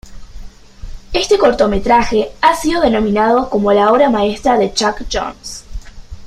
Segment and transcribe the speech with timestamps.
[1.13, 5.63] Este cortometraje ha sido denominado como la obra maestra de Chuck Jones.